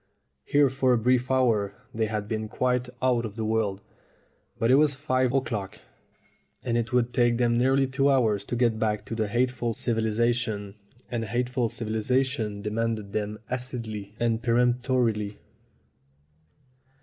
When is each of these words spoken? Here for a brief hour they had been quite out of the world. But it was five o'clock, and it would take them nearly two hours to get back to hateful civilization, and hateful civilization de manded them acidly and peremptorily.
Here 0.45 0.71
for 0.71 0.93
a 0.93 0.97
brief 0.97 1.29
hour 1.29 1.75
they 1.93 2.07
had 2.07 2.27
been 2.27 2.47
quite 2.47 2.89
out 3.03 3.23
of 3.23 3.35
the 3.35 3.45
world. 3.45 3.81
But 4.57 4.71
it 4.71 4.73
was 4.73 4.95
five 4.95 5.31
o'clock, 5.31 5.77
and 6.63 6.75
it 6.75 6.91
would 6.91 7.13
take 7.13 7.37
them 7.37 7.55
nearly 7.59 7.85
two 7.85 8.09
hours 8.09 8.43
to 8.45 8.55
get 8.55 8.79
back 8.79 9.05
to 9.05 9.27
hateful 9.27 9.75
civilization, 9.75 10.73
and 11.11 11.25
hateful 11.25 11.69
civilization 11.69 12.63
de 12.63 12.71
manded 12.71 13.11
them 13.11 13.37
acidly 13.47 14.15
and 14.19 14.41
peremptorily. 14.41 15.37